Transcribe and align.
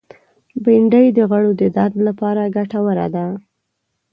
بېنډۍ 0.63 1.05
د 1.17 1.19
غړو 1.31 1.51
د 1.61 1.63
درد 1.77 1.95
لپاره 2.07 2.51
ګټوره 2.55 3.07
ده 3.15 3.25